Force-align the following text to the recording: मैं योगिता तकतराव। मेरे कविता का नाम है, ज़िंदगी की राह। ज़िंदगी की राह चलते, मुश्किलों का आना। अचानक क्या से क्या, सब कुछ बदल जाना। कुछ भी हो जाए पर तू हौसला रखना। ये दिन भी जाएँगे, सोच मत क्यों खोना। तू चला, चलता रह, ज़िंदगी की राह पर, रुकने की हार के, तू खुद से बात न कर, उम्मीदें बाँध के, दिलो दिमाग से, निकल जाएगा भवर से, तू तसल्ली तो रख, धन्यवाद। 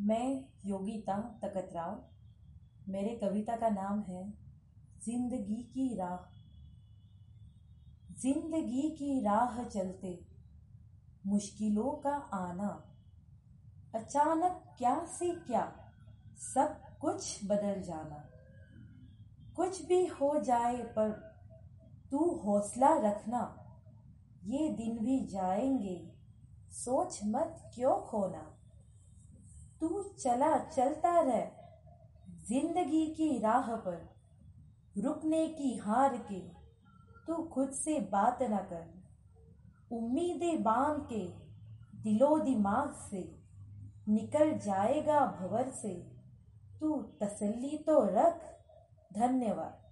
मैं 0.00 0.44
योगिता 0.64 1.38
तकतराव। 1.42 2.04
मेरे 2.88 3.16
कविता 3.16 3.56
का 3.56 3.68
नाम 3.68 4.00
है, 4.00 4.30
ज़िंदगी 5.04 5.62
की 5.62 5.94
राह। 5.94 6.40
ज़िंदगी 8.20 8.90
की 8.90 9.20
राह 9.20 9.64
चलते, 9.64 10.26
मुश्किलों 11.26 11.90
का 11.92 12.10
आना। 12.10 12.84
अचानक 13.94 14.74
क्या 14.78 15.04
से 15.04 15.30
क्या, 15.30 15.92
सब 16.54 16.98
कुछ 17.00 17.44
बदल 17.44 17.82
जाना। 17.82 18.30
कुछ 19.56 19.86
भी 19.86 20.06
हो 20.06 20.38
जाए 20.40 20.76
पर 20.76 21.10
तू 22.10 22.18
हौसला 22.18 22.98
रखना। 22.98 23.56
ये 24.44 24.68
दिन 24.68 24.98
भी 24.98 25.26
जाएँगे, 25.26 26.12
सोच 26.70 27.20
मत 27.24 27.70
क्यों 27.74 28.00
खोना। 28.00 28.56
तू 29.80 30.02
चला, 30.02 30.58
चलता 30.58 31.20
रह, 31.20 31.50
ज़िंदगी 32.48 33.06
की 33.06 33.38
राह 33.38 33.76
पर, 33.76 34.14
रुकने 34.98 35.46
की 35.48 35.76
हार 35.76 36.16
के, 36.16 36.40
तू 37.26 37.42
खुद 37.42 37.70
से 37.70 38.00
बात 38.00 38.38
न 38.42 38.56
कर, 38.56 39.00
उम्मीदें 39.92 40.62
बाँध 40.62 41.06
के, 41.12 41.26
दिलो 42.02 42.38
दिमाग 42.38 42.92
से, 42.92 43.40
निकल 44.08 44.58
जाएगा 44.58 45.26
भवर 45.40 45.68
से, 45.68 45.94
तू 46.80 47.02
तसल्ली 47.02 47.78
तो 47.78 48.04
रख, 48.04 48.40
धन्यवाद। 49.14 49.89